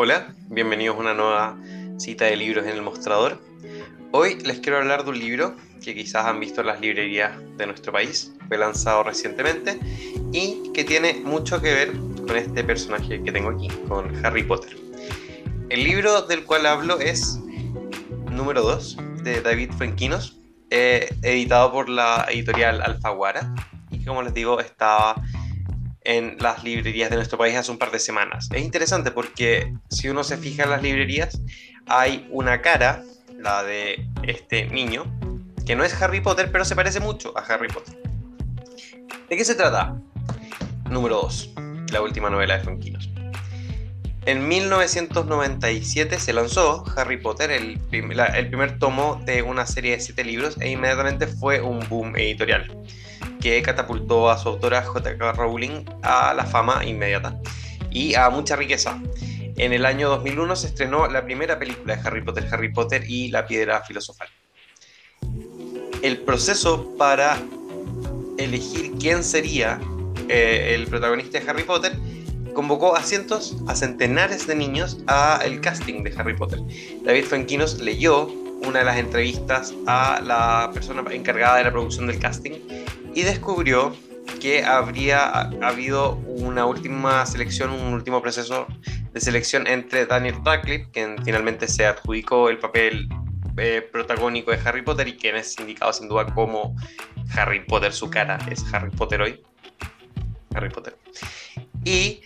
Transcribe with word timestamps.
Hola, 0.00 0.32
bienvenidos 0.46 0.96
a 0.96 1.00
una 1.00 1.12
nueva 1.12 1.56
cita 1.96 2.26
de 2.26 2.36
libros 2.36 2.64
en 2.64 2.70
el 2.70 2.82
mostrador. 2.82 3.42
Hoy 4.12 4.36
les 4.44 4.60
quiero 4.60 4.78
hablar 4.78 5.02
de 5.02 5.10
un 5.10 5.18
libro 5.18 5.56
que 5.82 5.92
quizás 5.92 6.24
han 6.24 6.38
visto 6.38 6.60
en 6.60 6.68
las 6.68 6.80
librerías 6.80 7.32
de 7.56 7.66
nuestro 7.66 7.90
país, 7.90 8.32
fue 8.46 8.58
lanzado 8.58 9.02
recientemente 9.02 9.76
y 10.32 10.70
que 10.72 10.84
tiene 10.84 11.14
mucho 11.14 11.60
que 11.60 11.74
ver 11.74 11.92
con 12.28 12.36
este 12.36 12.62
personaje 12.62 13.20
que 13.20 13.32
tengo 13.32 13.50
aquí, 13.50 13.66
con 13.88 14.24
Harry 14.24 14.44
Potter. 14.44 14.76
El 15.68 15.82
libro 15.82 16.22
del 16.22 16.44
cual 16.44 16.66
hablo 16.66 17.00
es 17.00 17.40
número 18.30 18.62
2 18.62 18.98
de 19.24 19.40
David 19.40 19.72
Franquinos, 19.72 20.38
eh, 20.70 21.12
editado 21.22 21.72
por 21.72 21.88
la 21.88 22.24
editorial 22.30 22.82
Alfaguara 22.82 23.52
y 23.90 24.04
como 24.04 24.22
les 24.22 24.32
digo 24.32 24.60
estaba 24.60 25.20
en 26.08 26.38
las 26.40 26.64
librerías 26.64 27.10
de 27.10 27.16
nuestro 27.16 27.36
país 27.36 27.54
hace 27.54 27.70
un 27.70 27.76
par 27.76 27.90
de 27.90 27.98
semanas. 27.98 28.48
Es 28.50 28.62
interesante 28.62 29.10
porque 29.10 29.74
si 29.90 30.08
uno 30.08 30.24
se 30.24 30.38
fija 30.38 30.64
en 30.64 30.70
las 30.70 30.82
librerías, 30.82 31.38
hay 31.86 32.26
una 32.30 32.62
cara, 32.62 33.04
la 33.38 33.62
de 33.62 34.08
este 34.22 34.68
niño, 34.68 35.04
que 35.66 35.76
no 35.76 35.84
es 35.84 36.00
Harry 36.00 36.22
Potter, 36.22 36.50
pero 36.50 36.64
se 36.64 36.74
parece 36.74 36.98
mucho 36.98 37.36
a 37.36 37.42
Harry 37.42 37.68
Potter. 37.68 37.94
¿De 39.28 39.36
qué 39.36 39.44
se 39.44 39.54
trata? 39.54 40.00
Número 40.88 41.16
2, 41.16 41.50
la 41.92 42.00
última 42.00 42.30
novela 42.30 42.56
de 42.56 42.64
Franquinos. 42.64 43.10
En 44.24 44.48
1997 44.48 46.18
se 46.18 46.32
lanzó 46.32 46.84
Harry 46.96 47.18
Potter, 47.18 47.50
el, 47.50 47.78
el 47.92 48.48
primer 48.48 48.78
tomo 48.78 49.20
de 49.26 49.42
una 49.42 49.66
serie 49.66 49.92
de 49.92 50.00
siete 50.00 50.24
libros, 50.24 50.56
e 50.58 50.70
inmediatamente 50.70 51.26
fue 51.26 51.60
un 51.60 51.86
boom 51.90 52.16
editorial 52.16 52.66
que 53.40 53.62
catapultó 53.62 54.30
a 54.30 54.38
su 54.38 54.48
autora 54.48 54.82
J.K. 54.82 55.32
Rowling 55.32 55.84
a 56.02 56.34
la 56.34 56.44
fama 56.44 56.84
inmediata 56.84 57.38
y 57.90 58.14
a 58.14 58.30
mucha 58.30 58.56
riqueza. 58.56 59.00
En 59.56 59.72
el 59.72 59.84
año 59.86 60.08
2001 60.08 60.56
se 60.56 60.68
estrenó 60.68 61.08
la 61.08 61.24
primera 61.24 61.58
película 61.58 61.96
de 61.96 62.02
Harry 62.06 62.22
Potter, 62.22 62.46
Harry 62.50 62.72
Potter 62.72 63.04
y 63.08 63.28
la 63.28 63.46
piedra 63.46 63.82
filosofal. 63.82 64.28
El 66.02 66.18
proceso 66.18 66.94
para 66.96 67.38
elegir 68.38 68.92
quién 69.00 69.24
sería 69.24 69.80
eh, 70.28 70.74
el 70.74 70.86
protagonista 70.86 71.40
de 71.40 71.50
Harry 71.50 71.64
Potter 71.64 71.92
convocó 72.54 72.96
a 72.96 73.02
cientos, 73.02 73.56
a 73.66 73.74
centenares 73.74 74.46
de 74.46 74.54
niños 74.54 74.98
a 75.06 75.40
el 75.44 75.60
casting 75.60 76.02
de 76.02 76.12
Harry 76.16 76.36
Potter. 76.36 76.58
David 77.04 77.24
Franquinos 77.24 77.80
leyó 77.80 78.26
una 78.66 78.80
de 78.80 78.84
las 78.84 78.96
entrevistas 78.96 79.74
a 79.86 80.20
la 80.24 80.70
persona 80.74 81.04
encargada 81.12 81.58
de 81.58 81.64
la 81.64 81.70
producción 81.70 82.06
del 82.06 82.18
casting 82.18 82.52
y 83.18 83.24
descubrió 83.24 83.96
que 84.40 84.62
habría 84.62 85.50
habido 85.60 86.12
una 86.14 86.66
última 86.66 87.26
selección, 87.26 87.70
un 87.72 87.92
último 87.92 88.22
proceso 88.22 88.68
de 89.12 89.20
selección 89.20 89.66
entre 89.66 90.06
Daniel 90.06 90.36
Radcliffe, 90.44 90.88
quien 90.92 91.16
finalmente 91.24 91.66
se 91.66 91.84
adjudicó 91.84 92.48
el 92.48 92.58
papel 92.58 93.08
eh, 93.56 93.82
protagónico 93.90 94.52
de 94.52 94.60
Harry 94.64 94.82
Potter 94.82 95.08
y 95.08 95.16
quien 95.16 95.34
es 95.34 95.58
indicado 95.58 95.92
sin 95.92 96.08
duda 96.08 96.32
como 96.32 96.76
Harry 97.34 97.64
Potter, 97.66 97.92
su 97.92 98.08
cara 98.08 98.38
es 98.48 98.64
Harry 98.72 98.90
Potter 98.90 99.20
hoy. 99.20 99.42
Harry 100.54 100.70
Potter. 100.70 100.96
Y 101.84 102.20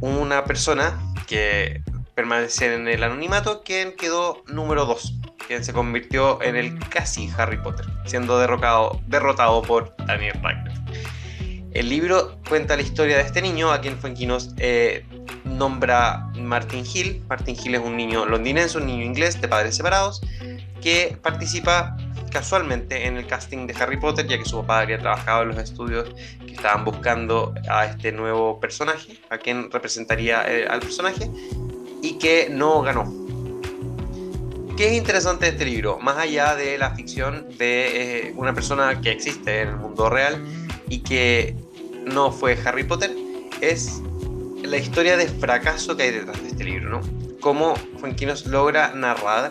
una 0.00 0.44
persona 0.44 0.96
que 1.26 1.82
permanece 2.14 2.72
en 2.72 2.86
el 2.86 3.02
anonimato, 3.02 3.64
quien 3.64 3.96
quedó 3.96 4.44
número 4.46 4.86
2 4.86 5.19
quien 5.50 5.64
se 5.64 5.72
convirtió 5.72 6.40
en 6.42 6.54
el 6.54 6.78
casi 6.90 7.28
Harry 7.36 7.56
Potter, 7.56 7.84
siendo 8.04 8.38
derrotado, 8.38 9.00
derrotado 9.08 9.62
por 9.62 9.92
Daniel 10.06 10.38
Radcliffe. 10.40 10.80
El 11.72 11.88
libro 11.88 12.38
cuenta 12.48 12.76
la 12.76 12.82
historia 12.82 13.16
de 13.16 13.24
este 13.24 13.42
niño, 13.42 13.72
a 13.72 13.80
quien 13.80 13.98
Fuenquinos 13.98 14.54
eh, 14.58 15.04
nombra 15.44 16.30
Martin 16.36 16.84
Hill. 16.86 17.24
Martin 17.28 17.56
Hill 17.60 17.74
es 17.74 17.80
un 17.80 17.96
niño 17.96 18.26
londinense, 18.26 18.78
un 18.78 18.86
niño 18.86 19.04
inglés 19.04 19.40
de 19.40 19.48
padres 19.48 19.74
separados, 19.74 20.20
que 20.80 21.18
participa 21.20 21.96
casualmente 22.30 23.08
en 23.08 23.16
el 23.16 23.26
casting 23.26 23.66
de 23.66 23.74
Harry 23.74 23.98
Potter, 23.98 24.28
ya 24.28 24.38
que 24.38 24.44
su 24.44 24.60
papá 24.60 24.82
había 24.82 25.00
trabajado 25.00 25.42
en 25.42 25.48
los 25.48 25.58
estudios 25.58 26.14
que 26.46 26.52
estaban 26.52 26.84
buscando 26.84 27.54
a 27.68 27.86
este 27.86 28.12
nuevo 28.12 28.60
personaje, 28.60 29.18
a 29.30 29.38
quien 29.38 29.68
representaría 29.68 30.44
eh, 30.48 30.68
al 30.68 30.78
personaje, 30.78 31.28
y 32.02 32.18
que 32.18 32.46
no 32.52 32.82
ganó. 32.82 33.29
¿Qué 34.80 34.86
es 34.86 34.94
interesante 34.94 35.44
de 35.44 35.50
este 35.52 35.66
libro? 35.66 35.98
Más 35.98 36.16
allá 36.16 36.56
de 36.56 36.78
la 36.78 36.94
ficción 36.94 37.46
de 37.58 38.28
eh, 38.28 38.32
una 38.34 38.54
persona 38.54 38.98
que 39.02 39.10
existe 39.10 39.60
en 39.60 39.68
el 39.68 39.76
mundo 39.76 40.08
real 40.08 40.42
y 40.88 41.00
que 41.00 41.54
no 42.06 42.32
fue 42.32 42.58
Harry 42.64 42.84
Potter, 42.84 43.14
es 43.60 44.00
la 44.64 44.78
historia 44.78 45.18
de 45.18 45.28
fracaso 45.28 45.98
que 45.98 46.04
hay 46.04 46.12
detrás 46.12 46.42
de 46.42 46.48
este 46.48 46.64
libro, 46.64 46.88
¿no? 46.88 47.00
Cómo 47.40 47.76
Fuenquinos 47.98 48.46
logra 48.46 48.94
narrar 48.94 49.50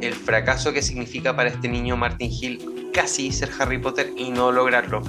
el 0.00 0.14
fracaso 0.14 0.72
que 0.72 0.82
significa 0.82 1.36
para 1.36 1.50
este 1.50 1.68
niño 1.68 1.96
Martin 1.96 2.28
Hill 2.28 2.90
casi 2.92 3.30
ser 3.30 3.50
Harry 3.56 3.78
Potter 3.78 4.12
y 4.16 4.30
no 4.30 4.50
lograrlo. 4.50 5.00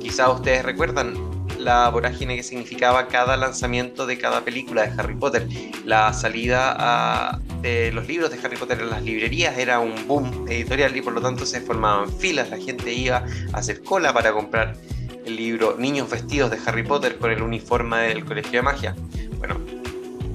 Quizá 0.00 0.28
ustedes 0.28 0.64
recuerdan 0.64 1.14
la 1.56 1.88
vorágine 1.88 2.34
que 2.34 2.42
significaba 2.42 3.06
cada 3.06 3.36
lanzamiento 3.36 4.06
de 4.06 4.18
cada 4.18 4.40
película 4.40 4.82
de 4.86 5.00
Harry 5.00 5.14
Potter. 5.14 5.46
La 5.84 6.12
salida 6.12 6.74
a 6.76 7.38
los 7.62 8.06
libros 8.06 8.30
de 8.30 8.38
Harry 8.44 8.56
Potter 8.56 8.80
en 8.80 8.90
las 8.90 9.02
librerías 9.02 9.58
era 9.58 9.80
un 9.80 10.06
boom 10.06 10.46
editorial 10.48 10.96
y 10.96 11.02
por 11.02 11.12
lo 11.12 11.20
tanto 11.20 11.44
se 11.44 11.60
formaban 11.60 12.12
filas, 12.12 12.50
la 12.50 12.58
gente 12.58 12.92
iba 12.92 13.24
a 13.52 13.58
hacer 13.58 13.82
cola 13.82 14.12
para 14.12 14.32
comprar 14.32 14.76
el 15.24 15.36
libro 15.36 15.76
Niños 15.76 16.08
vestidos 16.08 16.50
de 16.50 16.58
Harry 16.64 16.84
Potter 16.84 17.18
con 17.18 17.30
el 17.30 17.42
uniforme 17.42 17.98
del 18.08 18.24
Colegio 18.24 18.52
de 18.52 18.62
Magia. 18.62 18.96
Bueno, 19.38 19.60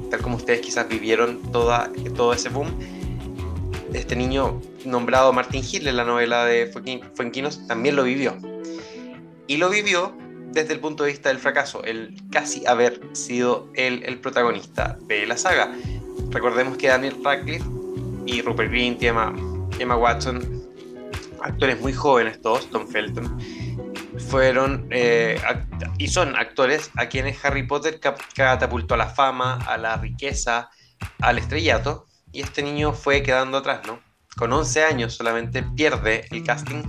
tal 0.09 0.21
como 0.21 0.35
ustedes 0.35 0.59
quizás 0.59 0.87
vivieron 0.89 1.41
toda, 1.51 1.89
todo 2.15 2.33
ese 2.33 2.49
boom, 2.49 2.67
este 3.93 4.15
niño 4.15 4.61
nombrado 4.85 5.31
Martin 5.31 5.63
Hill 5.63 5.87
en 5.87 5.97
la 5.97 6.03
novela 6.03 6.45
de 6.45 6.67
Fuenquinos 7.15 7.65
también 7.67 7.95
lo 7.95 8.03
vivió. 8.03 8.37
Y 9.47 9.57
lo 9.57 9.69
vivió 9.69 10.13
desde 10.51 10.73
el 10.73 10.79
punto 10.79 11.03
de 11.03 11.11
vista 11.11 11.29
del 11.29 11.39
fracaso, 11.39 11.83
el 11.83 12.15
casi 12.29 12.65
haber 12.67 13.01
sido 13.13 13.69
él 13.75 14.03
el 14.05 14.19
protagonista 14.19 14.97
de 15.07 15.25
la 15.25 15.37
saga. 15.37 15.73
Recordemos 16.31 16.77
que 16.77 16.87
Daniel 16.87 17.17
Radcliffe 17.23 17.65
y 18.25 18.41
Rupert 18.41 18.71
Grint 18.71 19.01
y 19.03 19.07
Emma, 19.07 19.33
Watson, 19.97 20.63
actores 21.41 21.79
muy 21.81 21.91
jóvenes 21.91 22.41
todos, 22.41 22.69
Tom 22.69 22.87
Felton, 22.87 23.37
fueron 24.29 24.87
eh, 24.91 25.39
y 25.97 26.07
son 26.07 26.35
actores 26.35 26.89
a 26.95 27.07
quienes 27.07 27.43
Harry 27.43 27.63
Potter 27.63 27.99
catapultó 27.99 28.93
a 28.93 28.97
la 28.97 29.07
fama, 29.07 29.55
a 29.67 29.77
la 29.77 29.97
riqueza, 29.97 30.69
al 31.19 31.37
estrellato, 31.37 32.05
y 32.31 32.41
este 32.41 32.63
niño 32.63 32.93
fue 32.93 33.23
quedando 33.23 33.57
atrás, 33.57 33.81
¿no? 33.85 33.99
Con 34.37 34.53
11 34.53 34.83
años 34.85 35.13
solamente 35.13 35.63
pierde 35.63 36.25
el 36.31 36.43
casting 36.43 36.83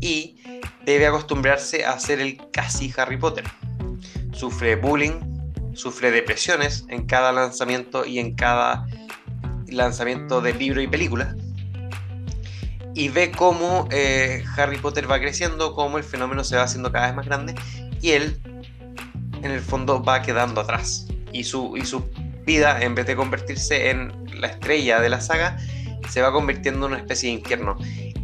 y 0.00 0.40
debe 0.84 1.06
acostumbrarse 1.06 1.84
a 1.84 1.98
ser 1.98 2.20
el 2.20 2.38
casi 2.52 2.92
Harry 2.96 3.16
Potter. 3.16 3.44
Sufre 4.32 4.76
bullying, 4.76 5.35
sufre 5.76 6.10
depresiones 6.10 6.84
en 6.88 7.06
cada 7.06 7.32
lanzamiento 7.32 8.04
y 8.04 8.18
en 8.18 8.34
cada 8.34 8.86
lanzamiento 9.68 10.40
de 10.40 10.54
libro 10.54 10.80
y 10.80 10.86
película. 10.86 11.36
Y 12.94 13.10
ve 13.10 13.30
cómo 13.30 13.86
eh, 13.90 14.42
Harry 14.56 14.78
Potter 14.78 15.10
va 15.10 15.20
creciendo, 15.20 15.74
cómo 15.74 15.98
el 15.98 16.04
fenómeno 16.04 16.42
se 16.44 16.56
va 16.56 16.62
haciendo 16.62 16.90
cada 16.90 17.08
vez 17.08 17.16
más 17.16 17.26
grande 17.26 17.54
y 18.00 18.12
él, 18.12 18.40
en 19.42 19.50
el 19.50 19.60
fondo, 19.60 20.02
va 20.02 20.22
quedando 20.22 20.62
atrás. 20.62 21.06
Y 21.30 21.44
su, 21.44 21.76
y 21.76 21.84
su 21.84 22.08
vida, 22.46 22.80
en 22.80 22.94
vez 22.94 23.06
de 23.06 23.14
convertirse 23.14 23.90
en 23.90 24.12
la 24.40 24.48
estrella 24.48 25.00
de 25.00 25.10
la 25.10 25.20
saga, 25.20 25.58
se 26.08 26.22
va 26.22 26.32
convirtiendo 26.32 26.86
en 26.86 26.92
una 26.92 27.00
especie 27.02 27.28
de 27.28 27.34
infierno. 27.36 27.76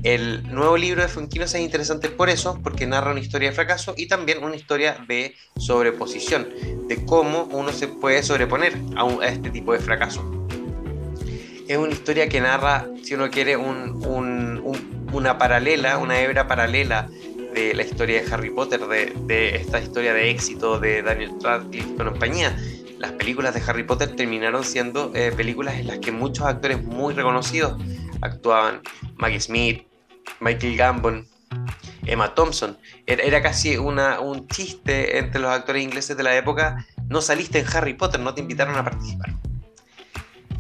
El 0.03 0.53
nuevo 0.53 0.77
libro 0.77 1.03
de 1.03 1.09
Funquinos 1.09 1.55
es 1.55 1.61
interesante 1.61 2.09
por 2.09 2.29
eso, 2.29 2.59
porque 2.63 2.87
narra 2.87 3.13
una 3.13 3.21
historia 3.21 3.51
de 3.51 3.55
fracaso 3.55 3.95
y 3.97 4.09
también 4.09 4.43
una 4.43 4.57
historia 4.57 4.97
de 5.07 5.37
sobreposición, 5.57 6.49
de 6.89 7.05
cómo 7.05 7.45
uno 7.53 7.73
se 7.73 7.87
puede 7.87 8.25
sobreponer 8.25 8.77
a, 8.97 9.27
este 9.27 9.51
tipo 9.51 9.73
de 9.73 9.79
fracaso. 9.79 10.47
Es 11.69 11.77
una 11.79 11.93
historia 11.93 12.29
que 12.29 12.41
narra, 12.41 12.89
si 13.05 13.15
uno 13.15 13.31
quiere, 13.31 13.57
una 13.57 15.39
paralela, 15.39 15.99
una 15.99 16.21
hebra 16.21 16.49
paralela 16.49 17.09
de 17.55 17.73
la 17.73 17.83
historia 17.85 18.23
de 18.23 18.33
Harry 18.33 18.51
Potter, 18.51 18.81
de, 18.81 19.13
de 19.27 19.57
esta 19.57 19.81
historia 19.81 20.13
de 20.15 20.31
éxito 20.31 20.81
de 20.81 21.03
Daniel 21.03 21.31
Radcliffe 21.41 21.95
con 21.95 22.09
compañía 22.09 22.57
las 23.03 23.13
películas 23.13 23.53
de 23.53 23.61
Harry 23.67 23.83
Potter 23.83 24.15
terminaron 24.15 24.63
siendo 24.63 25.11
eh, 25.13 25.33
películas 25.37 25.75
en 25.75 25.89
las 25.89 25.99
que 25.99 26.13
muchos 26.13 26.47
actores 26.47 26.85
muy 26.85 27.15
reconocidos 27.15 27.77
actuaban. 28.21 28.81
Maggie 29.17 29.41
Smith, 29.41 29.87
Michael 30.41 30.77
Gambon, 30.77 31.27
Emma 32.07 32.35
Thompson. 32.35 32.79
Era, 33.07 33.43
casi 33.43 33.77
un 33.77 34.49
chiste 34.49 35.19
entre 35.19 35.41
los 35.41 35.51
actores 35.51 35.83
ingleses 35.83 36.17
de 36.17 36.23
la 36.23 36.37
época. 36.37 36.87
No 37.09 37.21
saliste 37.21 37.61
en 37.61 37.67
Harry 37.75 37.95
Potter, 37.95 38.21
no 38.21 38.35
te 38.35 38.41
invitaron 38.41 38.77
a 38.77 38.85
participar. 38.85 39.35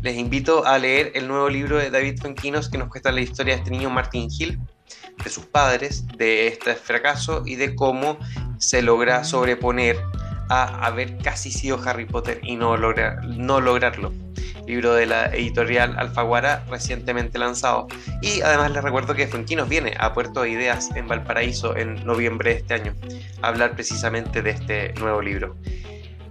Les 0.02 0.16
invito 0.16 0.66
a 0.66 0.78
leer 0.78 1.12
el 1.14 1.28
nuevo 1.28 1.48
libro 1.48 1.78
de 1.78 1.90
David 1.90 2.20
Fuenquinos 2.20 2.68
que 2.68 2.78
nos 2.78 2.88
cuesta 2.88 3.12
la 3.12 3.20
historia 3.20 3.54
de 3.54 3.60
este 3.60 3.70
niño 3.70 3.88
Martin 3.88 4.28
Hill, 4.30 4.58
de 5.22 5.30
sus 5.30 5.46
padres, 5.46 6.06
de 6.16 6.48
este 6.48 6.74
fracaso 6.74 7.42
y 7.46 7.54
de 7.54 7.76
cómo 7.76 8.18
se 8.58 8.82
logra 8.82 9.22
sobreponer 9.22 9.96
a 10.48 10.84
haber 10.84 11.18
casi 11.18 11.52
sido 11.52 11.80
Harry 11.84 12.04
Potter 12.04 12.40
y 12.42 12.56
no 12.56 12.76
lograrlo. 12.76 14.12
Libro 14.66 14.94
de 14.94 15.06
la 15.06 15.26
editorial 15.26 15.94
Alfaguara 15.98 16.64
recientemente 16.70 17.38
lanzado. 17.38 17.88
Y 18.20 18.40
además 18.42 18.70
les 18.72 18.82
recuerdo 18.82 19.14
que 19.14 19.26
Funquinos 19.26 19.68
viene 19.68 19.94
a 19.98 20.12
Puerto 20.12 20.42
de 20.42 20.50
Ideas 20.50 20.90
en 20.94 21.08
Valparaíso 21.08 21.76
en 21.76 22.04
noviembre 22.06 22.50
de 22.54 22.56
este 22.60 22.74
año 22.74 22.94
a 23.42 23.48
hablar 23.48 23.74
precisamente 23.74 24.42
de 24.42 24.50
este 24.50 24.94
nuevo 24.94 25.20
libro. 25.20 25.56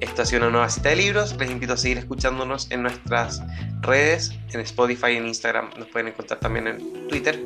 Esta 0.01 0.23
ha 0.23 0.25
sido 0.25 0.41
una 0.41 0.49
nueva 0.49 0.69
cita 0.69 0.89
de 0.89 0.95
libros. 0.95 1.35
Les 1.37 1.49
invito 1.49 1.73
a 1.73 1.77
seguir 1.77 1.99
escuchándonos 1.99 2.71
en 2.71 2.81
nuestras 2.81 3.41
redes, 3.81 4.33
en 4.51 4.59
Spotify, 4.61 5.15
en 5.15 5.27
Instagram. 5.27 5.69
Nos 5.77 5.87
pueden 5.89 6.07
encontrar 6.07 6.39
también 6.39 6.67
en 6.67 7.07
Twitter. 7.07 7.39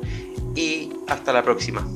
Y 0.54 0.90
hasta 1.06 1.34
la 1.34 1.42
próxima. 1.42 1.86